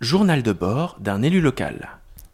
Journal 0.00 0.42
de 0.42 0.52
bord 0.52 0.96
d'un 1.00 1.22
élu 1.22 1.40
local. 1.40 1.88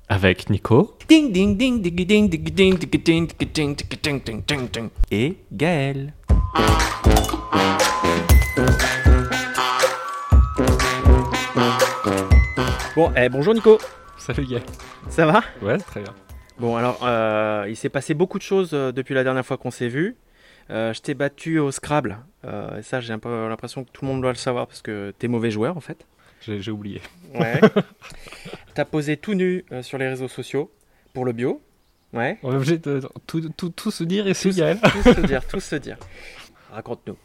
Avec 0.08 0.50
Nico. 0.50 0.96
Ding 1.08 1.32
ding 1.32 1.56
ding 1.56 1.80
ding 1.80 1.94
ding 2.06 2.29
ding 2.29 2.46
ding 2.46 2.79
ding 2.79 2.79
ding 2.79 3.29
ding 3.38 3.76
ding 4.02 4.21
ding 4.22 4.42
ding 4.46 4.68
ding 4.71 4.90
et 5.10 5.37
Gaël. 5.52 6.12
Bon, 12.96 13.12
eh, 13.16 13.29
bonjour 13.29 13.54
Nico, 13.54 13.78
Salut 14.19 14.46
Gaël. 14.46 14.62
ça 15.08 15.26
va 15.26 15.42
Ouais, 15.62 15.78
très 15.78 16.01
bien. 16.01 16.15
Bon, 16.59 16.77
alors, 16.77 17.01
euh, 17.02 17.66
il 17.69 17.77
s'est 17.77 17.88
passé 17.88 18.15
beaucoup 18.15 18.38
de 18.38 18.42
choses 18.45 18.70
euh, 18.73 18.92
depuis 18.92 19.15
la 19.15 19.24
dernière 19.24 19.45
fois 19.45 19.56
qu'on 19.56 19.73
s'est 19.73 19.88
vu. 19.88 20.16
Euh, 20.70 20.92
je 20.92 21.01
t'ai 21.01 21.15
battu 21.15 21.59
au 21.59 21.70
Scrabble, 21.70 22.19
Euh, 22.45 22.78
et 22.78 22.83
ça 22.83 23.01
j'ai 23.01 23.12
un 23.15 23.19
peu 23.19 23.48
l'impression 23.48 23.84
que 23.84 23.91
tout 23.91 24.05
le 24.05 24.10
monde 24.10 24.20
doit 24.20 24.30
le 24.30 24.37
savoir 24.37 24.66
parce 24.66 24.83
que 24.83 25.12
t'es 25.19 25.28
mauvais 25.28 25.51
joueur 25.51 25.77
en 25.77 25.80
fait. 25.80 26.06
J'ai 26.47 26.61
j'ai 26.61 26.70
oublié. 26.70 27.01
Ouais. 27.34 27.60
T'as 28.74 28.84
posé 28.84 29.16
tout 29.16 29.34
nu 29.34 29.64
euh, 29.73 29.82
sur 29.82 29.98
les 29.98 30.09
réseaux 30.09 30.28
sociaux 30.28 30.70
pour 31.12 31.24
le 31.24 31.32
bio. 31.32 31.60
Ouais. 32.12 32.38
On 32.42 32.52
est 32.52 32.56
obligé 32.56 32.78
de 32.78 33.01
tout, 33.27 33.41
tout, 33.56 33.70
tout 33.70 33.91
se 33.91 34.05
dire 34.05 34.28
ici, 34.28 34.51
Tous- 34.51 34.56
Gaël. 34.59 34.78
Tout 34.80 35.02
se 35.15 35.20
dire, 35.20 35.46
tout 35.46 35.60
se 35.60 35.77
dire. 35.77 35.96
Raconte-nous. 36.73 37.16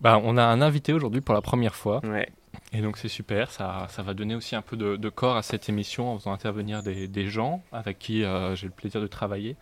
Bah, 0.00 0.20
on 0.22 0.36
a 0.36 0.44
un 0.44 0.60
invité 0.60 0.92
aujourd'hui 0.92 1.20
pour 1.20 1.34
la 1.34 1.40
première 1.40 1.74
fois. 1.74 2.00
Ouais. 2.04 2.28
Et 2.72 2.80
donc 2.80 2.98
c'est 2.98 3.08
super, 3.08 3.50
ça, 3.50 3.86
ça 3.90 4.02
va 4.02 4.14
donner 4.14 4.34
aussi 4.34 4.54
un 4.56 4.62
peu 4.62 4.76
de, 4.76 4.96
de 4.96 5.08
corps 5.08 5.36
à 5.36 5.42
cette 5.42 5.68
émission 5.68 6.12
en 6.12 6.18
faisant 6.18 6.32
intervenir 6.32 6.82
des, 6.82 7.08
des 7.08 7.26
gens 7.26 7.62
avec 7.72 7.98
qui 7.98 8.24
euh, 8.24 8.54
j'ai 8.54 8.66
le 8.66 8.72
plaisir 8.72 9.00
de 9.00 9.06
travailler. 9.06 9.56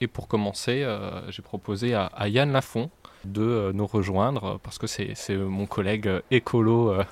Et 0.00 0.06
pour 0.06 0.28
commencer, 0.28 0.82
euh, 0.82 1.30
j'ai 1.30 1.42
proposé 1.42 1.94
à, 1.94 2.06
à 2.06 2.28
Yann 2.28 2.52
Lafont 2.52 2.90
de 3.24 3.42
euh, 3.42 3.72
nous 3.72 3.86
rejoindre 3.86 4.60
parce 4.62 4.78
que 4.78 4.86
c'est 4.86 5.12
c'est 5.14 5.34
mon 5.36 5.66
collègue 5.66 6.08
écolo 6.30 6.92
euh, 6.92 7.04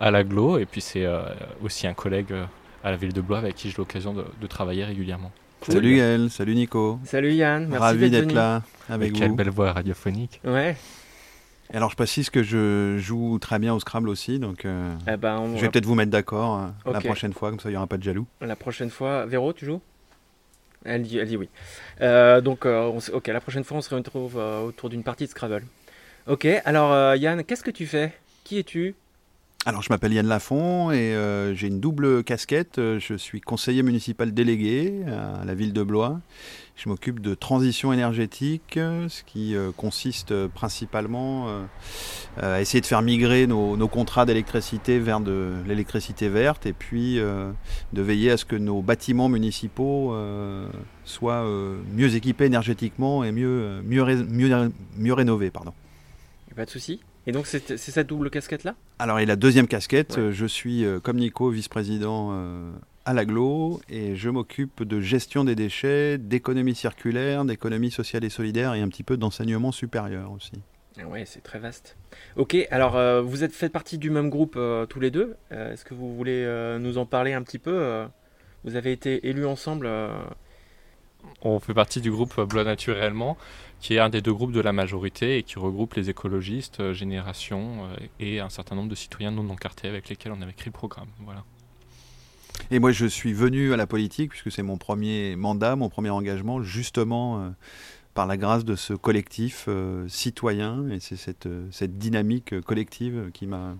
à 0.00 0.10
l'aglo 0.10 0.58
et 0.58 0.66
puis 0.66 0.80
c'est 0.80 1.04
euh, 1.04 1.22
aussi 1.62 1.86
un 1.86 1.94
collègue 1.94 2.32
euh, 2.32 2.44
à 2.84 2.90
la 2.90 2.96
ville 2.96 3.12
de 3.12 3.20
Blois 3.20 3.38
avec 3.38 3.54
qui 3.54 3.70
j'ai 3.70 3.76
l'occasion 3.78 4.12
de, 4.12 4.24
de 4.40 4.46
travailler 4.46 4.84
régulièrement. 4.84 5.30
Cool. 5.60 5.74
Salut 5.74 5.96
Gaël, 5.96 6.30
salut 6.30 6.54
Nico. 6.54 6.98
Salut 7.04 7.32
Yann, 7.32 7.66
merci 7.68 7.80
Ravi 7.82 8.10
d'être 8.10 8.32
là 8.32 8.62
avec 8.88 9.12
quelle 9.12 9.32
belle 9.32 9.50
voix 9.50 9.72
radiophonique. 9.72 10.40
Ouais. 10.44 10.76
Et 11.72 11.76
Alors 11.76 11.90
je 11.90 11.96
précise 11.96 12.28
que 12.30 12.42
je 12.42 12.98
joue 12.98 13.38
très 13.38 13.58
bien 13.58 13.72
au 13.72 13.80
Scrabble 13.80 14.08
aussi, 14.08 14.38
donc 14.40 14.64
euh, 14.64 14.94
Eh 15.08 15.16
ben, 15.16 15.38
on 15.38 15.48
je 15.50 15.54
va- 15.54 15.60
vais 15.62 15.68
peut-être 15.70 15.86
vous 15.86 15.94
mettre 15.94 16.10
d'accord 16.10 16.60
euh, 16.86 16.92
la 16.92 17.00
prochaine 17.00 17.32
fois, 17.32 17.50
comme 17.50 17.60
ça 17.60 17.68
il 17.68 17.72
n'y 17.72 17.76
aura 17.76 17.86
pas 17.86 17.96
de 17.96 18.02
jaloux. 18.02 18.26
La 18.40 18.56
prochaine 18.56 18.90
fois, 18.90 19.24
Véro, 19.26 19.52
tu 19.52 19.64
joues? 19.66 19.80
Elle 20.84 21.02
dit, 21.02 21.18
elle 21.18 21.28
dit 21.28 21.36
oui. 21.36 21.48
Euh, 22.00 22.40
donc, 22.40 22.66
euh, 22.66 22.90
on 22.92 22.98
ok, 23.16 23.28
la 23.28 23.40
prochaine 23.40 23.62
fois, 23.62 23.76
on 23.78 23.82
se 23.82 23.94
retrouve 23.94 24.36
euh, 24.36 24.62
autour 24.62 24.90
d'une 24.90 25.04
partie 25.04 25.24
de 25.26 25.30
Scrabble. 25.30 25.62
Ok, 26.26 26.44
alors 26.64 26.92
euh, 26.92 27.16
Yann, 27.16 27.44
qu'est-ce 27.44 27.62
que 27.62 27.70
tu 27.70 27.86
fais? 27.86 28.12
Qui 28.42 28.58
es-tu? 28.58 28.96
Alors 29.64 29.80
je 29.80 29.90
m'appelle 29.90 30.12
Yann 30.12 30.26
Lafont 30.26 30.90
et 30.90 31.14
euh, 31.14 31.54
j'ai 31.54 31.68
une 31.68 31.78
double 31.78 32.24
casquette. 32.24 32.78
Euh, 32.78 32.98
Je 32.98 33.14
suis 33.14 33.40
conseiller 33.40 33.84
municipal 33.84 34.34
délégué 34.34 35.04
à 35.06 35.44
la 35.44 35.54
ville 35.54 35.72
de 35.72 35.84
Blois. 35.84 36.20
Je 36.74 36.88
m'occupe 36.88 37.20
de 37.20 37.36
transition 37.36 37.92
énergétique, 37.92 38.76
euh, 38.76 39.08
ce 39.08 39.22
qui 39.22 39.54
euh, 39.54 39.70
consiste 39.76 40.32
euh, 40.32 40.48
principalement 40.48 41.46
euh, 41.48 41.62
à 42.40 42.60
essayer 42.60 42.80
de 42.80 42.86
faire 42.86 43.02
migrer 43.02 43.46
nos, 43.46 43.76
nos 43.76 43.86
contrats 43.86 44.26
d'électricité 44.26 44.98
vers 44.98 45.20
de 45.20 45.52
l'électricité 45.64 46.28
verte 46.28 46.66
et 46.66 46.72
puis 46.72 47.18
de 47.18 48.02
veiller 48.02 48.32
à 48.32 48.36
ce 48.38 48.44
que 48.44 48.56
nos 48.56 48.82
bâtiments 48.82 49.28
municipaux 49.28 50.16
soient 51.04 51.44
mieux 51.94 52.14
équipés 52.16 52.46
énergétiquement 52.46 53.22
et 53.22 53.32
mieux, 53.32 53.82
mieux, 53.84 54.02
mieux, 54.24 54.72
mieux 54.96 55.12
rénovés. 55.12 55.50
Pardon. 55.50 55.74
Pas 56.56 56.64
de 56.64 56.70
souci? 56.70 57.00
Et 57.26 57.32
donc, 57.32 57.46
c'est 57.46 57.76
cette 57.76 58.06
double 58.08 58.30
casquette-là 58.30 58.74
Alors, 58.98 59.20
et 59.20 59.26
la 59.26 59.36
deuxième 59.36 59.68
casquette, 59.68 60.16
Ouais. 60.16 60.32
je 60.32 60.46
suis, 60.46 60.84
euh, 60.84 60.98
comme 60.98 61.18
Nico, 61.18 61.50
vice-président 61.50 62.30
euh, 62.32 62.72
à 63.04 63.12
l'aglo 63.14 63.80
et 63.88 64.16
je 64.16 64.28
m'occupe 64.28 64.82
de 64.82 65.00
gestion 65.00 65.44
des 65.44 65.54
déchets, 65.54 66.18
d'économie 66.18 66.74
circulaire, 66.74 67.44
d'économie 67.44 67.90
sociale 67.92 68.24
et 68.24 68.28
solidaire 68.28 68.74
et 68.74 68.80
un 68.80 68.88
petit 68.88 69.04
peu 69.04 69.16
d'enseignement 69.16 69.70
supérieur 69.72 70.32
aussi. 70.32 70.52
Ah 71.00 71.06
Ouais, 71.06 71.24
c'est 71.24 71.42
très 71.42 71.58
vaste. 71.58 71.96
Ok, 72.36 72.56
alors 72.70 72.96
euh, 72.96 73.22
vous 73.22 73.44
êtes 73.44 73.52
fait 73.54 73.68
partie 73.70 73.98
du 73.98 74.10
même 74.10 74.28
groupe 74.28 74.54
euh, 74.56 74.84
tous 74.86 75.00
les 75.00 75.10
deux. 75.10 75.36
Est-ce 75.50 75.84
que 75.84 75.94
vous 75.94 76.14
voulez 76.14 76.44
nous 76.80 76.98
en 76.98 77.06
parler 77.06 77.32
un 77.34 77.42
petit 77.42 77.58
peu 77.58 78.04
Vous 78.64 78.74
avez 78.76 78.90
été 78.92 79.28
élus 79.28 79.46
ensemble. 79.46 79.88
On 81.42 81.58
fait 81.58 81.74
partie 81.74 82.00
du 82.00 82.10
groupe 82.10 82.40
Blois 82.40 82.64
Naturellement, 82.64 83.36
qui 83.80 83.94
est 83.94 83.98
un 83.98 84.08
des 84.08 84.22
deux 84.22 84.32
groupes 84.32 84.52
de 84.52 84.60
la 84.60 84.72
majorité 84.72 85.38
et 85.38 85.42
qui 85.42 85.58
regroupe 85.58 85.94
les 85.94 86.08
écologistes, 86.08 86.78
euh, 86.80 86.92
Génération 86.92 87.84
euh, 87.84 88.06
et 88.20 88.38
un 88.38 88.48
certain 88.48 88.76
nombre 88.76 88.88
de 88.88 88.94
citoyens 88.94 89.32
non 89.32 89.50
encartés 89.50 89.88
avec 89.88 90.08
lesquels 90.08 90.32
on 90.32 90.40
avait 90.40 90.52
écrit 90.52 90.66
le 90.66 90.72
programme. 90.72 91.08
Voilà. 91.20 91.44
Et 92.70 92.78
moi, 92.78 92.92
je 92.92 93.06
suis 93.06 93.32
venu 93.32 93.72
à 93.72 93.76
la 93.76 93.88
politique, 93.88 94.30
puisque 94.30 94.52
c'est 94.52 94.62
mon 94.62 94.76
premier 94.76 95.34
mandat, 95.34 95.74
mon 95.74 95.88
premier 95.88 96.10
engagement, 96.10 96.62
justement 96.62 97.40
euh, 97.40 97.50
par 98.14 98.28
la 98.28 98.36
grâce 98.36 98.64
de 98.64 98.76
ce 98.76 98.92
collectif 98.92 99.68
citoyen. 100.06 100.88
Et 100.90 101.00
c'est 101.00 101.16
cette, 101.16 101.48
cette 101.70 101.98
dynamique 101.98 102.60
collective 102.60 103.30
qui 103.32 103.46
m'a 103.46 103.74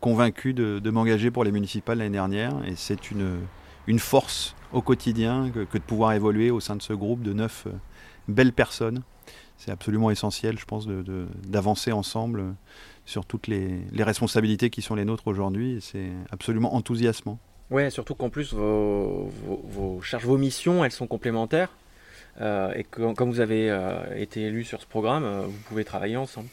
convaincu 0.00 0.54
de, 0.54 0.78
de 0.78 0.90
m'engager 0.90 1.30
pour 1.30 1.44
les 1.44 1.52
municipales 1.52 1.98
l'année 1.98 2.10
dernière. 2.10 2.52
Et 2.64 2.74
c'est 2.76 3.10
une, 3.10 3.40
une 3.86 3.98
force 3.98 4.54
au 4.72 4.82
quotidien 4.82 5.50
que, 5.50 5.60
de 5.60 5.82
pouvoir 5.82 6.12
évoluer 6.12 6.50
au 6.50 6.60
sein 6.60 6.76
de 6.76 6.82
ce 6.82 6.92
groupe 6.92 7.22
de 7.22 7.32
neuf 7.32 7.64
euh, 7.66 7.72
belles 8.28 8.52
personnes. 8.52 9.02
C'est 9.58 9.70
absolument 9.70 10.10
essentiel, 10.10 10.58
je 10.58 10.64
pense, 10.64 10.86
d'avancer 10.88 11.92
ensemble 11.92 12.40
euh, 12.40 12.50
sur 13.04 13.24
toutes 13.24 13.46
les, 13.46 13.84
responsabilités 13.98 14.70
qui 14.70 14.82
sont 14.82 14.94
les 14.94 15.04
nôtres 15.04 15.28
aujourd'hui. 15.28 15.78
C'est 15.80 16.10
absolument 16.30 16.74
enthousiasmant. 16.74 17.38
Ouais, 17.70 17.90
surtout 17.90 18.14
qu'en 18.14 18.28
plus, 18.28 18.52
vos, 18.54 20.38
missions, 20.38 20.84
elles 20.84 20.92
sont 20.92 21.06
complémentaires. 21.06 21.70
Euh, 22.40 22.72
et 22.74 22.84
comme 22.84 23.30
vous 23.30 23.40
avez 23.40 23.74
été 24.16 24.42
élu 24.42 24.64
sur 24.64 24.80
ce 24.80 24.86
programme, 24.86 25.42
vous 25.44 25.58
pouvez 25.68 25.84
travailler 25.84 26.16
ensemble. 26.16 26.48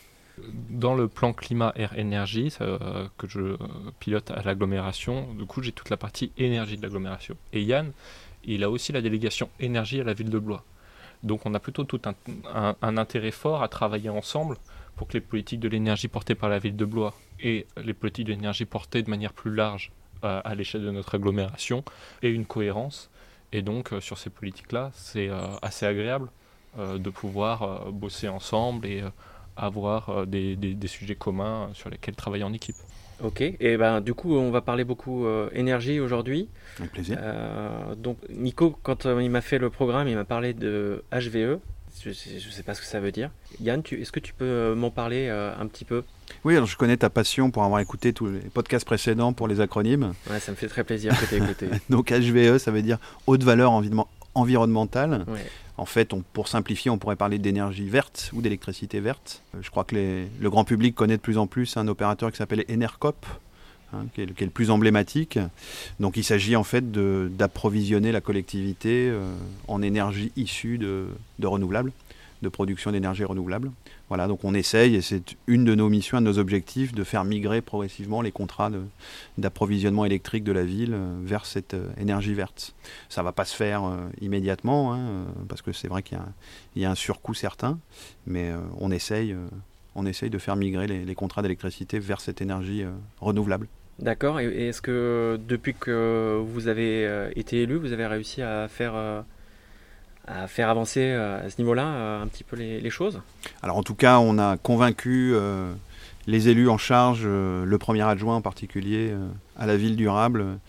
Dans 0.70 0.96
le 0.96 1.08
plan 1.08 1.34
climat 1.34 1.74
air 1.76 1.98
énergie 1.98 2.54
euh, 2.62 3.08
que 3.18 3.28
je 3.28 3.58
pilote 4.00 4.32
à 4.32 4.42
l'agglomération, 4.44 5.34
du 5.34 5.46
coup 5.46 5.62
j'ai 5.62 5.72
toute 5.72 5.90
la 5.90 5.98
partie 5.98 6.32
énergie 6.38 6.78
de 6.78 6.82
l'agglomération. 6.82 7.36
Et 7.54 7.62
Yann, 7.62 7.92
il 8.44 8.64
a 8.64 8.70
aussi 8.70 8.92
la 8.92 9.02
délégation 9.02 9.50
énergie 9.60 10.02
à 10.02 10.04
la 10.04 10.14
ville 10.14 10.30
de 10.30 10.40
Blois. 10.40 10.64
Donc 11.24 11.46
on 11.46 11.54
a 11.54 11.60
plutôt 11.60 11.84
tout 11.84 12.02
un, 12.06 12.76
intérêt 12.98 13.32
fort 13.32 13.62
à 13.62 13.68
travailler 13.68 14.10
ensemble 14.10 14.58
pour 14.96 15.08
que 15.08 15.14
les 15.14 15.22
politiques 15.22 15.60
de 15.60 15.68
l'énergie 15.68 16.08
portées 16.08 16.36
par 16.36 16.50
la 16.50 16.60
ville 16.60 16.76
de 16.76 16.86
Blois 16.86 17.14
et 17.40 17.68
les 17.78 17.94
politiques 17.94 18.28
de 18.28 18.34
l'énergie 18.34 18.66
portées 18.66 19.04
de 19.04 19.10
manière 19.10 19.34
plus 19.34 19.54
large 19.54 19.92
euh, 20.24 20.42
à 20.44 20.56
l'échelle 20.56 20.84
de 20.84 20.92
notre 20.92 21.16
agglomération 21.16 21.84
aient 22.22 22.32
une 22.32 22.46
cohérence. 22.46 23.10
Et 23.52 23.62
donc 23.62 23.92
euh, 23.92 24.00
sur 24.00 24.18
ces 24.18 24.30
politiques-là, 24.30 24.92
c'est 24.94 25.30
assez 25.62 25.86
agréable 25.86 26.30
de 26.78 27.10
pouvoir 27.10 27.92
bosser 27.92 28.28
ensemble 28.28 28.86
et 28.86 29.04
avoir 29.59 30.09
euh, 30.09 30.25
des, 30.25 30.56
des- 30.56 30.74
des 30.74 30.88
sujets 30.88 31.16
communs 31.16 31.64
euh, 31.70 31.74
sur 31.74 31.90
lesquels 31.90 32.16
travailler 32.16 32.44
en 32.44 32.53
équipe. 32.53 32.75
Ok, 33.22 33.42
et 33.42 33.75
ben 33.78 34.00
du 34.00 34.14
coup, 34.14 34.36
on 34.38 34.50
va 34.50 34.62
parler 34.62 34.86
beaucoup 34.86 35.25
euh, 35.25 35.50
énergie 35.53 36.00
aujourd'hui. 36.00 36.47
Avec 36.80 36.92
plaisir. 36.94 37.18
Euh, 37.22 37.94
donc, 37.96 38.18
Nico, 38.30 38.78
quand 38.81 39.06
euh, 39.06 39.22
il 39.22 39.30
m'a 39.30 39.42
fait 39.42 39.58
le 39.58 39.70
programme, 39.70 40.08
il 40.08 40.16
m'a 40.16 40.24
parlé 40.24 40.53
de 40.53 41.03
HVE. 41.12 41.59
Je 42.02 42.09
ne 42.09 42.14
sais 42.52 42.64
pas 42.64 42.74
ce 42.75 42.80
que 42.81 42.88
ça 42.88 43.02
veut 43.02 43.12
dire. 43.12 43.30
Yann, 43.59 43.84
tu- 43.84 44.00
est-ce 44.02 44.14
que 44.14 44.22
tu 44.22 44.34
peux 44.34 44.74
m'en 44.74 44.90
parler 44.90 45.28
euh, 45.28 45.52
un 45.59 45.68
petit 45.68 45.84
peu? 45.84 46.03
Oui, 46.46 46.56
alors 46.56 46.68
je 46.68 46.78
connais 46.78 46.96
ta 46.96 47.09
passion 47.09 47.52
pour 47.52 47.64
avoir 47.66 47.81
écouté 47.81 48.14
tous 48.14 48.28
les 48.28 48.40
podcasts 48.40 48.86
précédents 48.86 49.34
pour 49.34 49.50
les 49.50 49.59
acronymes. 49.59 50.14
Ouais, 50.30 50.40
ça 50.40 50.52
me 50.53 50.56
fait 50.56 50.68
très 50.70 50.86
plaisir 50.86 51.20
que 51.20 51.26
tu 51.26 51.34
aies 51.36 51.40
écouté. 51.40 51.68
Donc 51.90 52.12
HVE, 52.14 52.58
ça 52.58 52.72
veut 52.72 52.84
dire 52.84 53.00
haute 53.28 53.44
valeur 53.44 53.72
envi- 53.74 53.91
environnementale. 54.34 55.26
Ouais. 55.28 55.46
En 55.79 55.85
fait, 55.85 56.13
pour 56.34 56.50
simplifier, 56.50 56.91
on 56.91 56.97
pourrait 56.97 57.16
parler 57.16 57.40
d'énergie 57.40 57.88
verte 57.88 58.31
ou 58.34 58.41
d'électricité 58.41 59.00
verte. 59.00 59.41
Euh, 59.56 59.59
Je 59.62 59.69
crois 59.72 59.85
que 59.85 59.95
le 59.95 60.50
grand 60.50 60.66
public 60.66 60.94
connaît 60.94 61.16
de 61.16 61.22
plus 61.22 61.38
en 61.38 61.47
plus 61.47 61.78
un 61.78 61.88
opérateur 61.88 62.31
qui 62.31 62.38
s'appelle 62.38 62.66
Enercop, 62.69 63.25
hein, 63.94 64.06
qui, 64.13 64.22
est, 64.22 64.25
le- 64.25 64.50
plus 64.50 64.72
emblématique. 64.72 65.40
Donc 66.01 66.17
il 66.17 66.23
s'agit 66.25 66.57
en 66.57 66.66
fait 66.66 66.91
d'approvisionner 66.91 68.11
la 68.11 68.20
collectivité 68.20 69.08
euh, 69.09 69.34
en 69.70 69.81
énergie 69.81 70.34
issue 70.35 70.78
de, 70.78 71.08
de 71.40 71.47
renouvelables, 71.47 71.93
de 72.41 72.50
production 72.50 72.91
d'énergie 72.91 73.24
renouvelable. 73.24 73.72
Voilà, 74.08 74.28
donc 74.28 74.44
on 74.44 74.53
essaye, 74.53 74.96
et 74.96 75.02
c'est 75.02 75.36
une 75.47 75.66
de 75.66 75.76
nos 75.76 75.90
missions, 75.90 76.18
un 76.18 76.22
de 76.22 76.28
nos 76.28 76.40
objectifs, 76.40 76.94
de 76.94 77.03
faire 77.03 77.26
migrer 77.26 77.62
progressivement 77.62 78.22
les 78.22 78.32
contrats 78.32 78.72
d'approvisionnement 79.38 80.06
électrique 80.06 80.44
de 80.44 80.52
la 80.52 80.64
ville 80.64 80.94
euh, 80.94 81.18
vers 81.22 81.46
cette 81.46 81.74
euh, 81.74 81.90
énergie 82.00 82.34
verte. 82.34 82.76
Ça 83.09 83.24
va 83.24 83.32
pas 83.32 83.46
se 83.46 83.56
faire 83.56 83.84
euh, 83.84 83.97
immédiatement, 84.22 84.94
hein, 84.94 85.26
parce 85.47 85.62
que 85.62 85.72
c'est 85.74 85.88
vrai 85.88 86.02
qu'il 86.02 86.18
y, 86.76 86.86
a 86.86 86.91
un- 86.91 86.96
surcoût 86.96 87.34
certain, 87.34 87.80
mais 88.26 88.52
on, 88.80 88.92
essaye, 88.92 89.35
on 89.96 90.06
essaye 90.06 90.30
de 90.30 90.38
faire 90.38 90.56
migrer 90.56 90.88
les, 90.88 91.06
les 91.06 91.16
contrats 91.16 91.42
d'électricité 91.42 92.00
vers 92.00 92.22
cette 92.22 92.42
énergie 92.42 92.84
renouvelable. 93.22 93.68
D'accord. 94.00 94.40
Et, 94.40 94.68
est-ce 94.68 94.82
que 94.82 95.40
depuis 95.47 95.74
que 95.74 96.42
vous 96.44 96.68
avez 96.68 97.30
été 97.35 97.62
élu, 97.62 97.76
vous 97.76 97.94
avez 97.94 98.06
réussi 98.06 98.42
à 98.42 98.68
faire, 98.68 99.24
à 100.29 100.47
faire 100.47 100.70
avancer 100.70 101.02
euh, 101.02 101.46
à 101.46 101.49
ce 101.49 101.55
niveau-là 101.59 101.87
euh, 101.87 102.22
un 102.22 102.28
petit 102.28 102.43
peu 102.43 102.55
les, 102.55 102.90
choses 102.90 103.22
Alors 103.61 103.78
en 103.78 103.84
tout 103.84 103.96
cas, 103.96 104.20
on 104.20 104.37
a 104.37 104.58
convaincu 104.58 105.31
euh, 105.34 105.73
les 106.28 106.49
élus 106.49 106.70
en 106.70 106.78
charge, 106.78 107.26
le 107.26 107.78
premier 107.78 108.03
adjoint 108.03 108.35
en 108.35 108.41
particulier, 108.41 109.14
à 109.58 109.66
la 109.66 109.78
ville 109.78 109.96
durable, 109.96 110.59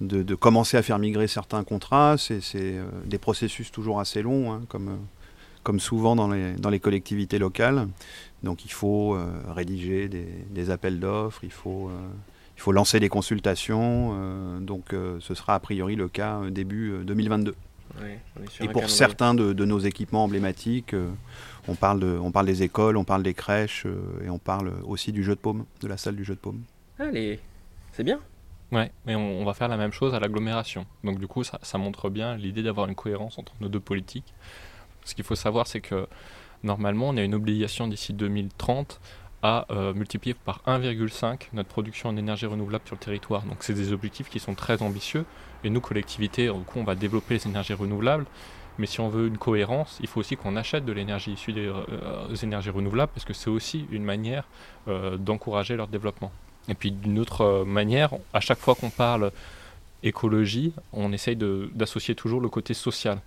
de, 0.00 0.34
commencer 0.34 0.76
à 0.76 0.82
faire 0.82 0.98
migrer 0.98 1.28
certains 1.28 1.62
contrats. 1.62 2.16
C'est 2.18 2.74
des 3.04 3.18
processus 3.18 3.70
toujours 3.70 4.00
assez 4.00 4.22
longs, 4.22 4.52
hein, 4.52 4.62
comme, 4.68 5.80
souvent 5.80 6.16
dans 6.16 6.28
les, 6.28 6.80
collectivités 6.80 7.38
locales. 7.38 7.86
Donc 8.42 8.64
il 8.64 8.72
faut 8.72 9.16
rédiger 9.48 10.08
des, 10.08 10.70
appels 10.70 10.98
d'offres, 10.98 11.44
il 11.44 11.52
faut 11.52 12.72
lancer 12.72 12.98
des 12.98 13.08
consultations. 13.08 14.58
Donc 14.60 14.96
ce 15.20 15.34
sera 15.34 15.54
a 15.54 15.60
priori 15.60 15.94
le 15.94 16.08
cas 16.08 16.40
début 16.50 17.04
2022. 17.04 17.54
Et 18.60 18.68
pour 18.68 18.90
certains 18.90 19.34
de, 19.34 19.64
nos 19.64 19.78
équipements 19.78 20.24
emblématiques, 20.24 20.94
on, 21.68 21.74
parle 21.74 22.00
de, 22.00 22.18
on 22.20 22.30
parle 22.30 22.46
des 22.46 22.62
écoles, 22.62 22.96
on 22.96 23.04
parle 23.04 23.22
des 23.22 23.34
crèches 23.34 23.86
et 24.24 24.30
on 24.30 24.38
parle 24.38 24.72
aussi 24.84 25.12
du 25.12 25.22
jeu 25.22 25.34
de 25.34 25.40
paume, 25.40 25.64
de 25.80 25.88
la 25.88 25.96
salle 25.96 26.16
du 26.16 26.24
jeu 26.24 26.34
de 26.34 26.40
paume. 26.40 26.62
Allez, 26.98 27.40
c'est 27.92 28.04
bien. 28.04 28.20
Ouais, 28.72 28.90
mais 29.06 29.14
on, 29.14 29.44
va 29.44 29.54
faire 29.54 29.68
la 29.68 29.76
même 29.76 29.92
chose 29.92 30.14
à 30.14 30.20
l'agglomération. 30.20 30.86
Donc 31.04 31.18
du 31.20 31.28
coup, 31.28 31.44
ça, 31.44 31.58
ça 31.62 31.78
montre 31.78 32.10
bien 32.10 32.36
l'idée 32.36 32.62
d'avoir 32.62 32.88
une 32.88 32.94
cohérence 32.94 33.38
entre 33.38 33.52
nos 33.60 33.68
deux 33.68 33.80
politiques. 33.80 34.34
Ce 35.04 35.14
qu'il 35.14 35.24
faut 35.24 35.36
savoir, 35.36 35.66
c'est 35.66 35.80
que 35.80 36.08
normalement, 36.64 37.10
on 37.10 37.16
a 37.16 37.22
une 37.22 37.34
obligation 37.34 37.86
d'ici 37.86 38.12
2030 38.12 39.00
à 39.44 39.66
euh, 39.70 39.92
multiplier 39.92 40.32
par 40.32 40.62
1,5 40.66 41.48
notre 41.52 41.68
production 41.68 42.08
en 42.08 42.16
énergie 42.16 42.46
renouvelable 42.46 42.84
sur 42.86 42.96
le 42.96 43.00
territoire. 43.00 43.42
Donc 43.42 43.58
c'est 43.60 43.74
des 43.74 43.92
objectifs 43.92 44.30
qui 44.30 44.40
sont 44.40 44.54
très 44.54 44.82
ambitieux. 44.82 45.26
Et 45.64 45.70
nous, 45.70 45.82
collectivités, 45.82 46.46
du 46.46 46.64
coup, 46.64 46.78
on 46.78 46.84
va 46.84 46.94
développer 46.94 47.34
les 47.34 47.46
énergies 47.46 47.74
renouvelables. 47.74 48.24
Mais 48.78 48.86
si 48.86 49.00
on 49.00 49.08
veut 49.10 49.28
une 49.28 49.36
cohérence, 49.36 49.98
il 50.00 50.08
faut 50.08 50.18
aussi 50.18 50.36
qu'on 50.36 50.56
achète 50.56 50.86
de 50.86 50.92
l'énergie 50.92 51.32
issue 51.32 51.52
des, 51.52 51.66
euh, 51.68 52.34
énergies 52.42 52.70
renouvelables 52.70 53.12
parce 53.14 53.26
que 53.26 53.34
c'est 53.34 53.50
aussi 53.50 53.86
une 53.90 54.02
manière 54.02 54.48
euh, 54.88 55.18
d'encourager 55.18 55.76
leur 55.76 55.88
développement. 55.88 56.32
Et 56.68 56.74
puis 56.74 56.90
d'une 56.90 57.18
autre 57.18 57.64
manière, 57.64 58.14
à 58.32 58.40
chaque 58.40 58.58
fois 58.58 58.74
qu'on 58.74 58.90
parle 58.90 59.30
écologie, 60.02 60.72
on 60.94 61.12
essaye 61.12 61.36
d'associer 61.36 62.14
toujours 62.14 62.40
le 62.40 62.48
côté 62.48 62.72
social. 62.72 63.18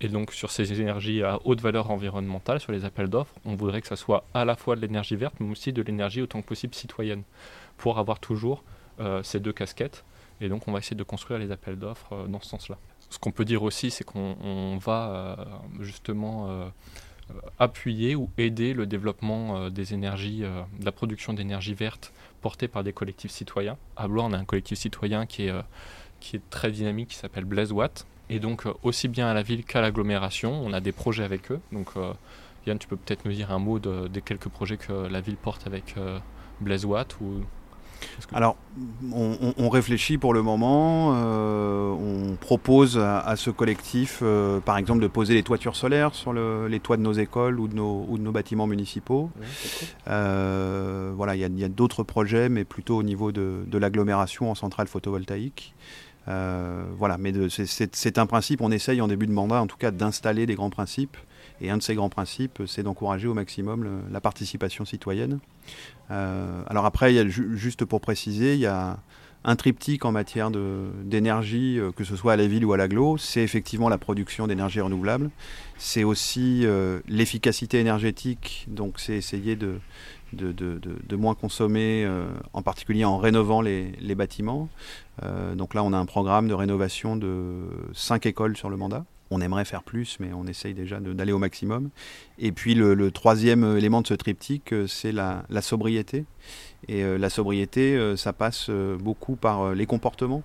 Et 0.00 0.08
donc 0.08 0.32
sur 0.32 0.50
ces 0.50 0.80
énergies 0.80 1.22
à 1.22 1.38
haute 1.44 1.60
valeur 1.60 1.90
environnementale, 1.90 2.60
sur 2.60 2.72
les 2.72 2.84
appels 2.84 3.08
d'offres, 3.08 3.34
on 3.44 3.54
voudrait 3.54 3.80
que 3.80 3.86
ça 3.86 3.96
soit 3.96 4.24
à 4.34 4.44
la 4.44 4.56
fois 4.56 4.76
de 4.76 4.80
l'énergie 4.80 5.16
verte, 5.16 5.36
mais 5.40 5.50
aussi 5.50 5.72
de 5.72 5.82
l'énergie 5.82 6.20
autant 6.20 6.42
que 6.42 6.46
possible 6.46 6.74
citoyenne, 6.74 7.22
pour 7.76 7.98
avoir 7.98 8.18
toujours 8.18 8.64
euh, 9.00 9.22
ces 9.22 9.40
deux 9.40 9.52
casquettes. 9.52 10.04
Et 10.40 10.48
donc 10.48 10.66
on 10.66 10.72
va 10.72 10.78
essayer 10.78 10.96
de 10.96 11.02
construire 11.04 11.38
les 11.38 11.52
appels 11.52 11.78
d'offres 11.78 12.12
euh, 12.12 12.26
dans 12.26 12.40
ce 12.40 12.48
sens-là. 12.48 12.78
Ce 13.08 13.18
qu'on 13.18 13.30
peut 13.30 13.44
dire 13.44 13.62
aussi, 13.62 13.90
c'est 13.90 14.02
qu'on 14.02 14.78
va 14.78 15.08
euh, 15.10 15.44
justement 15.80 16.72
appuyer 17.58 18.16
ou 18.16 18.28
aider 18.36 18.74
le 18.74 18.86
développement 18.86 19.70
des 19.70 19.94
énergies, 19.94 20.40
de 20.40 20.84
la 20.84 20.90
production 20.90 21.32
d'énergie 21.32 21.74
verte 21.74 22.12
portée 22.40 22.66
par 22.66 22.82
des 22.82 22.92
collectifs 22.92 23.30
citoyens. 23.30 23.78
À 23.96 24.08
Blois, 24.08 24.24
on 24.24 24.32
a 24.32 24.38
un 24.38 24.44
collectif 24.44 24.78
citoyen 24.78 25.26
qui 25.26 25.46
est, 25.46 25.52
qui 26.18 26.36
est 26.36 26.50
très 26.50 26.72
dynamique, 26.72 27.10
qui 27.10 27.16
s'appelle 27.16 27.44
Blaise 27.44 27.70
Watt, 27.70 28.04
et 28.30 28.38
donc, 28.38 28.66
euh, 28.66 28.72
aussi 28.82 29.08
bien 29.08 29.26
à 29.26 29.34
la 29.34 29.42
ville 29.42 29.64
qu'à 29.64 29.80
l'agglomération, 29.80 30.60
on 30.64 30.72
a 30.72 30.80
des 30.80 30.92
projets 30.92 31.24
avec 31.24 31.50
eux. 31.52 31.60
Donc, 31.72 31.88
euh, 31.96 32.12
Yann, 32.66 32.78
tu 32.78 32.88
peux 32.88 32.96
peut-être 32.96 33.24
nous 33.24 33.32
dire 33.32 33.52
un 33.52 33.58
mot 33.58 33.78
des 33.78 34.22
quelques 34.22 34.48
projets 34.48 34.76
que 34.76 34.92
la 34.92 35.20
ville 35.20 35.36
porte 35.36 35.66
avec 35.66 35.94
euh, 35.98 36.18
Blaise 36.60 36.84
Watt 36.84 37.16
ou... 37.20 37.42
Alors, 38.34 38.56
on, 39.14 39.70
réfléchit 39.70 40.18
pour 40.18 40.34
le 40.34 40.42
moment. 40.42 41.12
on 41.12 42.36
propose 42.38 42.98
à, 42.98 43.34
ce 43.36 43.48
collectif, 43.48 44.22
par 44.66 44.76
exemple, 44.76 45.00
de 45.00 45.06
poser 45.06 45.32
des 45.32 45.42
toitures 45.42 45.74
solaires 45.74 46.14
sur 46.14 46.34
les 46.34 46.80
toits 46.80 46.98
de 46.98 47.02
nos 47.02 47.14
écoles 47.14 47.58
ou 47.58 47.66
de 47.66 47.74
nos, 47.74 48.04
ou 48.06 48.18
de 48.18 48.22
nos 48.22 48.32
bâtiments 48.32 48.66
municipaux. 48.66 49.30
voilà, 50.06 51.34
il 51.34 51.58
y 51.58 51.64
a, 51.64 51.68
d'autres 51.70 52.02
projets, 52.02 52.50
mais 52.50 52.64
plutôt 52.64 52.98
au 52.98 53.02
niveau 53.02 53.32
de, 53.32 53.64
de 53.66 53.78
l'agglomération 53.78 54.50
en 54.50 54.54
centrale 54.54 54.86
photovoltaïque. 54.86 55.74
Euh, 56.28 56.84
voilà, 56.96 57.18
mais 57.18 57.32
c'est 57.48 58.18
un 58.18 58.26
principe, 58.26 58.60
on 58.60 58.70
essaye 58.70 59.00
en 59.00 59.08
début 59.08 59.26
de 59.26 59.32
mandat 59.32 59.60
en 59.60 59.66
tout 59.66 59.76
cas 59.76 59.90
d'installer 59.90 60.46
des 60.46 60.54
grands 60.54 60.70
principes. 60.70 61.16
Et 61.60 61.70
un 61.70 61.76
de 61.76 61.82
ces 61.82 61.94
grands 61.94 62.08
principes, 62.08 62.62
c'est 62.66 62.82
d'encourager 62.82 63.28
au 63.28 63.34
maximum 63.34 64.02
la 64.10 64.20
participation 64.20 64.84
citoyenne. 64.84 65.38
Euh, 66.10 66.62
alors 66.66 66.84
après, 66.84 67.28
juste 67.28 67.84
pour 67.84 68.00
préciser, 68.00 68.54
il 68.54 68.60
y 68.60 68.66
a 68.66 68.98
un 69.44 69.56
triptyque 69.56 70.04
en 70.04 70.10
matière 70.10 70.50
d'énergie, 70.50 71.78
euh, 71.78 71.92
que 71.92 72.02
ce 72.02 72.16
soit 72.16 72.32
à 72.32 72.36
la 72.36 72.46
ville 72.46 72.64
ou 72.64 72.72
à 72.72 72.76
l'aglo, 72.76 73.18
c'est 73.18 73.42
effectivement 73.42 73.88
la 73.88 73.98
production 73.98 74.46
d'énergie 74.46 74.80
renouvelable. 74.80 75.30
C'est 75.76 76.02
aussi 76.02 76.66
l'efficacité 77.08 77.78
énergétique, 77.78 78.66
donc 78.68 78.98
c'est 78.98 79.14
essayer 79.14 79.54
de, 79.54 79.78
moins 81.12 81.34
consommer, 81.34 82.08
en 82.52 82.62
particulier 82.62 83.04
en 83.04 83.18
rénovant 83.18 83.60
les, 83.60 84.14
bâtiments. 84.16 84.68
Euh, 85.22 85.54
donc 85.54 85.74
là, 85.74 85.82
on 85.84 85.92
a 85.92 85.98
un 85.98 86.06
programme 86.06 86.48
de 86.48 86.54
rénovation 86.54 87.16
de 87.16 87.68
5 87.92 88.26
écoles 88.26 88.56
sur 88.56 88.70
le 88.70 88.76
mandat. 88.76 89.04
On 89.30 89.40
aimerait 89.40 89.64
faire 89.64 89.82
plus, 89.82 90.18
mais 90.20 90.32
on 90.32 90.46
essaye 90.46 90.74
déjà 90.74 91.00
d'aller 91.00 91.32
au 91.32 91.38
maximum. 91.38 91.90
Et 92.38 92.52
puis 92.52 92.74
le, 92.74 93.10
troisième 93.10 93.76
élément 93.76 94.02
de 94.02 94.06
ce 94.06 94.14
triptyque, 94.14 94.72
euh, 94.72 94.86
c'est 94.86 95.12
la, 95.12 95.44
sobriété. 95.60 96.24
Et 96.88 97.02
la 97.02 97.30
sobriété, 97.30 98.14
ça 98.14 98.34
passe 98.34 98.68
beaucoup 98.68 99.36
par 99.36 99.74
les 99.74 99.86
comportements. 99.86 100.42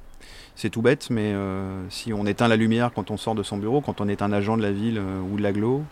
C'est 0.55 0.69
tout 0.69 0.81
bête, 0.81 1.09
mais 1.09 1.33
euh, 1.33 1.89
si 1.89 2.11
on 2.11 2.25
éteint 2.25 2.47
la 2.47 2.57
lumière 2.57 2.91
quand 2.93 3.11
on 3.11 3.17
sort 3.17 3.33
de 3.35 3.43
son 3.43 3.57
bureau, 3.57 3.79
quand 3.79 4.01
on 4.01 4.07
est 4.09 4.21
un 4.21 4.31
agent 4.31 4.57
de 4.57 4.61
la 4.61 4.71
ville 4.71 4.97
euh, 4.97 5.21
ou 5.21 5.37
de 5.37 5.41
l'aglo, 5.41 5.83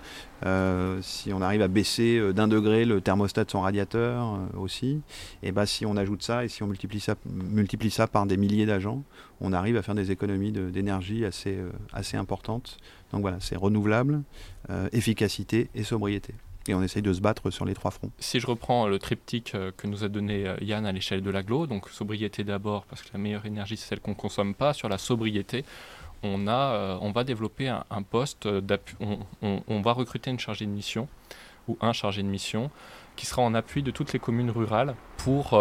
euh, 0.45 1.00
si 1.01 1.31
on 1.31 1.41
arrive 1.41 1.62
à 1.62 1.68
baisser 1.68 2.33
d'un 2.33 2.47
degré 2.47 2.83
le 2.83 3.00
thermostat 3.00 3.45
de 3.45 3.51
son 3.51 3.62
radiateur 3.62 4.39
aussi, 4.57 5.01
et 5.41 5.51
ben 5.51 5.65
si 5.65 5.85
on 5.85 5.95
ajoute 5.95 6.21
ça 6.21 6.44
et 6.44 6.50
si 6.50 6.63
on 6.63 6.68
multiplie 6.68 7.00
ça, 7.00 7.15
multiplie 7.25 7.89
ça 7.89 8.07
par 8.07 8.25
des 8.25 8.38
milliers 8.38 8.65
d'agents, 8.65 9.03
on 9.39 9.53
arrive 9.53 9.77
à 9.77 9.81
faire 9.81 9.95
des 9.95 10.12
économies 10.12 10.51
d'énergie 10.51 11.25
assez, 11.25 11.57
assez 11.94 12.18
importantes. 12.18 12.77
Donc 13.13 13.21
voilà, 13.21 13.38
c'est 13.39 13.56
renouvelable, 13.56 14.21
efficacité 14.91 15.69
et 15.75 15.83
sobriété 15.83 16.33
et 16.69 16.74
on 16.74 16.81
essaye 16.81 17.02
de 17.02 17.14
se 17.14 17.22
battre 17.22 17.50
sur 17.50 17.66
les 17.66 17.74
trois 17.74 17.92
fronts. 17.92 18.12
Si 18.19 18.40
je 18.40 18.48
reprends 18.48 18.88
le 18.88 19.00
triptyque 19.00 19.54
euh, 19.56 19.72
que 19.75 19.88
nous 19.88 20.04
a 20.04 20.10
donné 20.10 20.48
euh, 20.48 20.56
Yann 20.62 20.86
à 20.86 20.92
l'échelle 20.92 21.22
de 21.22 21.30
l'aglo, 21.30 21.68
donc 21.68 21.90
sobriété 21.90 22.44
d'abord, 22.44 22.86
parce 22.86 23.02
que 23.02 23.10
la 23.14 23.19
meilleure 23.19 23.46
énergie 23.46 23.78
c'est 23.78 23.88
celle 23.88 24.00
qu'on 24.00 24.12
ne 24.12 24.16
consomme 24.16 24.54
pas, 24.54 24.74
sur 24.74 24.90
la 24.90 24.98
sobriété, 24.98 25.66
on, 26.24 26.48
a, 26.48 26.52
euh, 26.52 26.98
on 27.02 27.12
va 27.12 27.24
développer 27.24 27.68
un, 27.68 28.02
poste 28.02 28.48
d'appui, 28.48 28.96
on, 29.42 29.81
va 29.81 29.92
recruter 29.92 30.31
une 30.31 30.40
chargée 30.40 30.66
de 30.66 30.72
mission 30.72 31.08
ou 31.68 31.78
un 31.81 31.94
chargé 31.94 32.24
de 32.24 32.28
mission 32.28 32.72
qui 33.16 33.25
sera 33.25 33.44
en 33.44 33.54
appui 33.54 33.84
de 33.84 33.92
toutes 33.92 34.13
les 34.13 34.20
communes 34.20 34.50
rurales 34.50 34.96
pour 35.18 35.60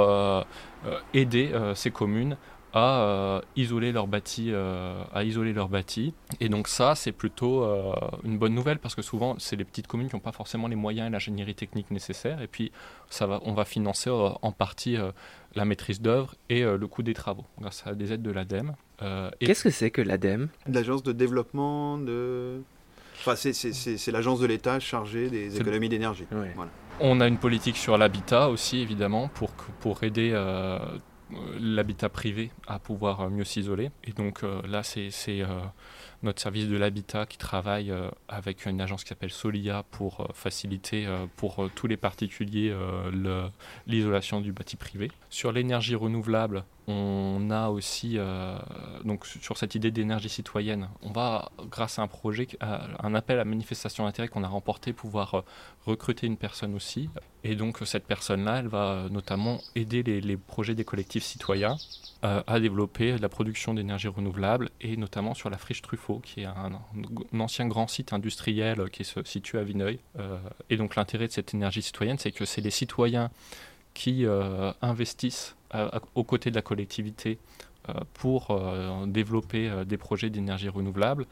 aider 1.12 1.50
ces 1.74 1.90
communes 1.90 2.36
à 2.72 3.00
euh, 3.00 3.40
isoler 3.56 3.92
leur 3.92 4.06
bâti, 4.06 4.50
euh, 4.50 5.02
à 5.14 5.24
isoler 5.24 5.52
leur 5.52 5.68
bâti. 5.68 6.12
Et 6.40 6.48
donc 6.48 6.68
ça, 6.68 6.94
c'est 6.94 7.12
plutôt 7.12 7.64
euh, 7.64 7.94
une 8.24 8.38
bonne 8.38 8.54
nouvelle 8.54 8.78
parce 8.78 8.94
que 8.94 9.02
souvent, 9.02 9.36
c'est 9.38 9.56
les 9.56 9.64
petites 9.64 9.86
communes 9.86 10.08
qui 10.08 10.14
n'ont 10.14 10.20
pas 10.20 10.32
forcément 10.32 10.68
les 10.68 10.76
moyens 10.76 11.08
et 11.08 11.10
l'ingénierie 11.10 11.54
technique 11.54 11.90
nécessaires. 11.90 12.42
Et 12.42 12.46
puis, 12.46 12.72
ça 13.08 13.26
va, 13.26 13.40
on 13.44 13.54
va 13.54 13.64
financer 13.64 14.10
en 14.10 14.52
partie 14.52 14.96
la 15.54 15.64
maîtrise 15.64 16.00
d'œuvre 16.00 16.34
et 16.50 16.62
le 16.64 16.86
coût 16.86 17.02
des 17.02 17.14
travaux 17.14 17.44
grâce 17.60 17.86
à 17.86 17.94
des 17.94 18.12
aides 18.12 18.22
de 18.22 18.30
l'ADEME. 18.30 18.74
Qu'est-ce 19.40 19.64
que 19.64 19.70
c'est 19.70 19.90
que 19.90 20.02
l'ADEME 20.02 20.48
L'agence 20.66 21.02
de 21.02 21.12
développement 21.12 21.98
de... 21.98 22.60
Enfin, 23.20 23.34
c'est 23.36 24.12
l'agence 24.12 24.40
de 24.40 24.46
l'État 24.46 24.80
chargée 24.80 25.30
des 25.30 25.58
économies 25.58 25.88
d'énergie. 25.88 26.26
On 27.00 27.20
a 27.20 27.28
une 27.28 27.38
politique 27.38 27.76
sur 27.76 27.98
l'habitat 27.98 28.48
aussi, 28.48 28.80
évidemment, 28.80 29.28
pour, 29.28 29.50
pour 29.80 30.02
aider 30.02 30.30
euh, 30.32 30.78
l'habitat 31.58 32.08
privé 32.08 32.50
à 32.66 32.78
pouvoir 32.78 33.20
euh, 33.20 33.30
mieux 33.30 33.44
s'isoler. 33.44 33.90
Et 34.04 34.12
donc 34.12 34.42
euh, 34.42 34.62
là, 34.66 34.82
c'est 34.82 35.10
notre 36.22 36.40
service 36.40 36.68
de 36.68 36.76
l'habitat 36.76 37.26
qui 37.26 37.38
travaille 37.38 37.92
avec 38.28 38.66
une 38.66 38.80
agence 38.80 39.04
qui 39.04 39.10
s'appelle 39.10 39.30
Solia 39.30 39.84
pour 39.90 40.28
faciliter 40.34 41.06
pour 41.36 41.68
tous 41.74 41.86
les 41.86 41.96
particuliers 41.96 42.74
l'isolation 43.86 44.40
du 44.40 44.52
bâti 44.52 44.76
privé. 44.76 45.10
Sur 45.28 45.52
l'énergie 45.52 45.94
renouvelable, 45.94 46.64
on 46.88 47.50
a 47.50 47.68
aussi, 47.68 48.18
donc 49.04 49.26
sur 49.26 49.56
cette 49.56 49.74
idée 49.74 49.90
d'énergie 49.90 50.28
citoyenne, 50.28 50.88
on 51.02 51.10
va, 51.10 51.50
grâce 51.70 51.98
à 51.98 52.02
un 52.02 52.06
projet, 52.06 52.46
un 52.60 53.14
appel 53.14 53.38
à 53.38 53.44
manifestation 53.44 54.04
d'intérêt 54.04 54.28
qu'on 54.28 54.44
a 54.44 54.48
remporté, 54.48 54.92
pouvoir 54.92 55.44
recruter 55.84 56.26
une 56.26 56.36
personne 56.36 56.74
aussi. 56.74 57.10
Et 57.44 57.54
donc 57.54 57.78
cette 57.84 58.06
personne-là, 58.06 58.58
elle 58.58 58.68
va 58.68 59.06
notamment 59.10 59.60
aider 59.74 60.02
les, 60.02 60.36
projets 60.36 60.74
des 60.74 60.84
collectifs 60.84 61.22
citoyens 61.22 61.76
euh, 62.24 62.42
à 62.46 62.58
développer 62.58 63.18
la 63.18 63.28
production 63.28 63.74
d'énergie 63.74 64.08
renouvelable 64.08 64.70
et 64.80 64.96
notamment 64.96 65.34
sur 65.34 65.50
la 65.50 65.58
friche 65.58 65.82
Truffaut, 65.82 66.20
qui 66.20 66.40
est 66.40 66.46
un, 66.46 66.80
ancien 67.38 67.66
grand 67.68 67.88
site 67.88 68.12
industriel 68.12 68.90
qui 68.90 69.04
se 69.04 69.22
situe 69.24 69.58
à 69.58 69.62
Vineuil. 69.62 70.00
Euh, 70.18 70.38
et 70.70 70.76
donc 70.76 70.96
l'intérêt 70.96 71.28
de 71.28 71.32
cette 71.32 71.54
énergie 71.54 71.82
citoyenne, 71.82 72.18
c'est 72.18 72.32
que 72.32 72.44
c'est 72.44 72.60
les 72.60 72.70
citoyens 72.70 73.30
qui 73.94 74.26
euh, 74.26 74.72
investissent 74.82 75.55
aux 76.14 76.24
côtés 76.24 76.50
de 76.50 76.54
la 76.56 76.62
collectivité 76.62 77.38
pour 78.14 78.58
développer 79.06 79.84
des 79.86 79.96
projets 79.96 80.30
d'énergie 80.30 80.68
renouvelable 80.68 81.26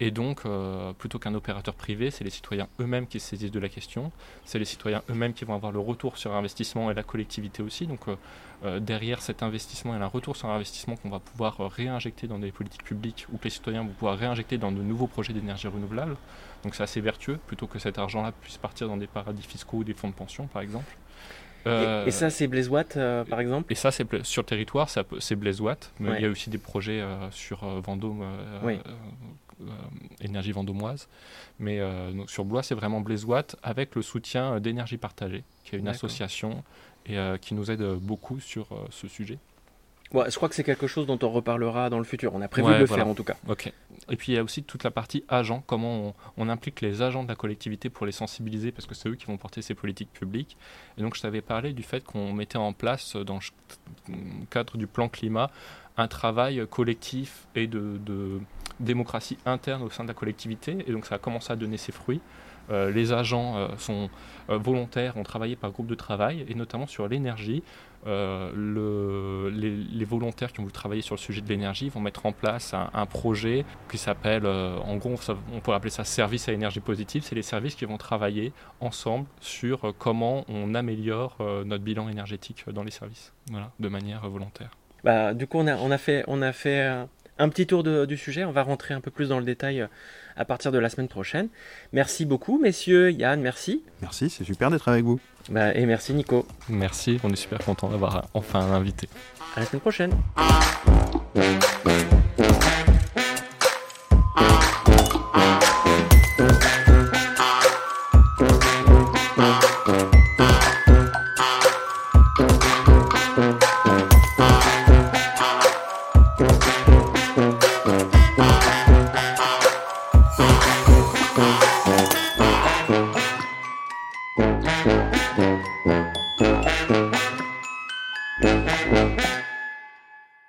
Et 0.00 0.10
donc, 0.10 0.42
euh, 0.46 0.92
plutôt 0.92 1.18
qu'un 1.18 1.34
opérateur 1.34 1.74
privé, 1.74 2.10
c'est 2.10 2.22
les 2.22 2.30
citoyens 2.30 2.68
eux-mêmes 2.80 3.06
qui 3.06 3.18
se 3.18 3.28
saisissent 3.28 3.50
de 3.50 3.58
la 3.58 3.68
question. 3.68 4.12
C'est 4.44 4.58
les 4.58 4.64
citoyens 4.64 5.02
eux-mêmes 5.10 5.32
qui 5.32 5.44
vont 5.44 5.54
avoir 5.54 5.72
le 5.72 5.80
retour 5.80 6.18
sur 6.18 6.34
investissement 6.34 6.90
et 6.90 6.94
la 6.94 7.02
collectivité 7.02 7.62
aussi. 7.62 7.86
Donc, 7.86 8.06
euh, 8.06 8.16
euh, 8.64 8.80
derrière 8.80 9.20
cet 9.22 9.42
investissement, 9.42 9.94
il 9.94 9.98
y 9.98 10.02
a 10.02 10.04
un 10.04 10.08
retour 10.08 10.36
sur 10.36 10.48
investissement 10.50 10.96
qu'on 10.96 11.10
va 11.10 11.18
pouvoir 11.18 11.58
réinjecter 11.70 12.28
dans 12.28 12.38
des 12.38 12.52
politiques 12.52 12.84
publiques 12.84 13.26
ou 13.32 13.38
que 13.38 13.44
les 13.44 13.50
citoyens 13.50 13.82
vont 13.82 13.92
pouvoir 13.92 14.16
réinjecter 14.16 14.56
dans 14.56 14.70
de 14.70 14.82
nouveaux 14.82 15.08
projets 15.08 15.32
d'énergie 15.32 15.66
renouvelable. 15.66 16.16
Donc, 16.62 16.76
c'est 16.76 16.84
assez 16.84 17.00
vertueux 17.00 17.38
plutôt 17.48 17.66
que 17.66 17.80
cet 17.80 17.98
argent-là 17.98 18.32
puisse 18.40 18.58
partir 18.58 18.86
dans 18.86 18.96
des 18.96 19.08
paradis 19.08 19.42
fiscaux 19.42 19.78
ou 19.78 19.84
des 19.84 19.94
fonds 19.94 20.08
de 20.08 20.14
pension, 20.14 20.46
par 20.46 20.62
exemple. 20.62 20.96
Et, 21.66 22.10
ça, 22.10 22.30
c'est 22.30 22.46
Blaise 22.46 22.68
Watt, 22.68 22.98
par 23.28 23.40
exemple 23.40 23.72
Et 23.72 23.76
ça, 23.76 23.90
c'est 23.90 24.06
sur 24.22 24.42
le 24.42 24.46
territoire, 24.46 24.88
c'est 24.88 25.36
Blaise 25.36 25.60
Watt. 25.60 25.92
Mais 26.00 26.16
il 26.18 26.22
y 26.22 26.26
a 26.26 26.30
aussi 26.30 26.50
des 26.50 26.58
projets 26.58 27.02
sur 27.30 27.64
Vendôme, 27.80 28.24
oui. 28.62 28.78
Euh, 29.60 29.72
énergie 30.20 30.52
vendomoise. 30.52 31.08
Mais 31.58 31.80
euh, 31.80 32.12
donc 32.12 32.30
sur 32.30 32.44
Blois, 32.44 32.62
c'est 32.62 32.76
vraiment 32.76 33.00
Blaise 33.00 33.24
Watt 33.24 33.56
avec 33.64 33.96
le 33.96 34.02
soutien 34.02 34.54
euh, 34.54 34.60
d'énergie 34.60 34.98
partagée, 34.98 35.42
qui 35.64 35.74
est 35.74 35.80
une 35.80 35.88
association 35.88 36.62
et 37.06 37.16
qui 37.40 37.54
nous 37.54 37.70
aide 37.70 37.82
beaucoup 37.94 38.38
sur 38.38 38.68
ce 38.90 39.08
sujet. 39.08 39.38
Ouais, 40.14 40.30
je 40.30 40.36
crois 40.36 40.48
que 40.48 40.54
c'est 40.54 40.64
quelque 40.64 40.86
chose 40.86 41.06
dont 41.06 41.18
on 41.22 41.28
reparlera 41.28 41.90
dans 41.90 41.98
le 41.98 42.04
futur. 42.04 42.34
On 42.34 42.40
a 42.40 42.48
prévu 42.48 42.72
de 42.72 42.78
le 42.78 42.86
faire 42.86 43.06
en 43.06 43.14
tout 43.14 43.24
cas. 43.24 43.36
Ok. 43.46 43.72
Et 44.10 44.16
puis 44.16 44.32
il 44.32 44.34
y 44.36 44.38
a 44.38 44.42
aussi 44.42 44.62
toute 44.62 44.84
la 44.84 44.90
partie 44.90 45.24
agents, 45.28 45.62
comment 45.66 46.14
on, 46.36 46.48
implique 46.48 46.80
les 46.80 47.02
agents 47.02 47.22
de 47.22 47.28
la 47.28 47.34
collectivité 47.34 47.90
pour 47.90 48.06
les 48.06 48.12
sensibiliser, 48.12 48.72
parce 48.72 48.86
que 48.86 48.94
c'est 48.94 49.08
eux 49.10 49.16
qui 49.16 49.26
vont 49.26 49.36
porter 49.36 49.60
ces 49.60 49.74
politiques 49.74 50.12
publiques. 50.12 50.56
Et 50.96 51.02
donc 51.02 51.14
je 51.14 51.20
t'avais 51.20 51.42
parlé 51.42 51.72
du 51.74 51.82
fait 51.82 52.02
qu'on 52.02 52.32
mettait 52.32 52.56
en 52.56 52.72
place 52.72 53.16
dans 53.16 53.38
le 54.08 54.14
cadre 54.50 54.78
du 54.78 54.86
plan 54.86 55.08
climat 55.08 55.50
un 55.98 56.08
travail 56.08 56.64
collectif 56.70 57.46
et 57.54 57.66
de, 57.66 58.40
démocratie 58.80 59.36
interne 59.44 59.82
au 59.82 59.90
sein 59.90 60.04
de 60.04 60.08
la 60.08 60.14
collectivité. 60.14 60.84
Et 60.86 60.92
donc 60.92 61.04
ça 61.04 61.16
a 61.16 61.18
commencé 61.18 61.52
à 61.52 61.56
donner 61.56 61.76
ses 61.76 61.92
fruits. 61.92 62.20
Euh, 62.70 62.90
les 62.90 63.12
agents 63.12 63.56
euh, 63.56 63.68
sont 63.78 64.10
euh, 64.50 64.58
volontaires, 64.58 65.16
ont 65.16 65.22
travaillé 65.22 65.56
par 65.56 65.70
groupe 65.70 65.86
de 65.86 65.94
travail, 65.94 66.44
et 66.48 66.54
notamment 66.54 66.86
sur 66.86 67.08
l'énergie. 67.08 67.62
Le, 68.06 69.50
les, 69.50 70.04
volontaires 70.04 70.52
qui 70.52 70.60
ont 70.60 70.62
voulu 70.62 70.72
travailler 70.72 71.02
sur 71.02 71.14
le 71.14 71.20
sujet 71.20 71.42
de 71.42 71.48
l'énergie 71.48 71.90
vont 71.90 72.00
mettre 72.00 72.24
en 72.24 72.32
place 72.32 72.72
un, 72.72 73.06
projet 73.06 73.66
qui 73.90 73.98
s'appelle, 73.98 74.46
en 74.46 74.96
gros, 74.96 75.16
on 75.52 75.60
pourrait 75.60 75.76
appeler 75.76 75.90
ça 75.90 76.04
service 76.04 76.48
à 76.48 76.52
énergie 76.52 76.80
positive. 76.80 77.22
C'est 77.22 77.34
les 77.34 77.42
services 77.42 77.74
qui 77.74 77.84
vont 77.84 77.98
travailler 77.98 78.52
ensemble 78.80 79.26
sur 79.40 79.92
comment 79.98 80.46
on 80.48 80.74
améliore 80.74 81.36
notre 81.66 81.84
bilan 81.84 82.08
énergétique 82.08 82.64
dans 82.70 82.84
les 82.84 82.92
services, 82.92 83.34
de 83.78 83.88
manière 83.88 84.26
volontaire. 84.30 84.70
Bah, 85.04 85.34
du 85.34 85.46
coup, 85.46 85.58
on 85.58 85.66
a 85.66 85.98
fait, 85.98 86.24
on 86.28 86.40
a 86.40 86.52
fait 86.52 87.06
un 87.38 87.48
petit 87.48 87.66
tour 87.66 87.82
du 87.82 88.16
sujet. 88.16 88.44
On 88.44 88.52
va 88.52 88.62
rentrer 88.62 88.94
un 88.94 89.00
peu 89.00 89.10
plus 89.10 89.28
dans 89.28 89.38
le 89.38 89.44
détail 89.44 89.80
euh, 89.80 89.86
à 90.36 90.44
partir 90.44 90.72
de 90.72 90.78
la 90.78 90.88
semaine 90.88 91.08
prochaine. 91.08 91.48
Merci 91.92 92.24
beaucoup, 92.24 92.58
messieurs. 92.58 93.10
Yann, 93.10 93.40
merci. 93.40 93.82
Merci, 94.02 94.30
c'est 94.30 94.44
super 94.44 94.70
d'être 94.70 94.88
avec 94.88 95.04
vous. 95.04 95.20
Bah, 95.50 95.74
et 95.74 95.86
merci, 95.86 96.12
Nico. 96.14 96.46
Merci, 96.68 97.18
on 97.22 97.30
est 97.30 97.36
super 97.36 97.58
content 97.58 97.88
d'avoir 97.88 98.26
enfin 98.34 98.60
un 98.60 98.72
invité. 98.72 99.08
À 99.56 99.60
la 99.60 99.66
semaine 99.66 99.80
prochaine. 99.80 100.12